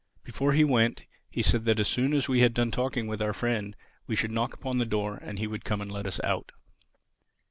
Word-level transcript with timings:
Before 0.23 0.53
he 0.53 0.63
went, 0.63 1.03
he 1.29 1.43
said 1.43 1.65
that 1.65 1.79
as 1.79 1.87
soon 1.87 2.13
as 2.13 2.27
we 2.27 2.39
had 2.39 2.55
done 2.55 2.71
talking 2.71 3.05
with 3.05 3.21
our 3.21 3.33
friend 3.33 3.75
we 4.07 4.15
should 4.15 4.31
knock 4.31 4.51
upon 4.55 4.79
the 4.79 4.83
door 4.87 5.19
and 5.21 5.37
he 5.37 5.45
would 5.45 5.63
come 5.63 5.79
and 5.79 5.91
let 5.91 6.07
us 6.07 6.19
out. 6.23 6.51